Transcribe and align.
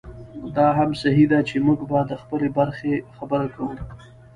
دا 0.55 0.67
هم 0.77 0.89
صحي 1.01 1.25
ده 1.31 1.39
چې 1.49 1.55
موږ 1.67 1.79
به 1.89 1.99
د 2.09 2.13
خپلې 2.21 2.49
برخې 2.57 2.93
خبره 3.17 3.47
کوو. 3.55 3.75